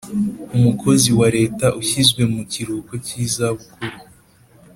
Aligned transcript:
umukozi 0.55 1.09
wa 1.19 1.27
leta 1.37 1.65
ushyizwe 1.79 2.21
mu 2.33 2.41
kiruhuko 2.51 2.93
cy’izabukuru, 3.05 3.97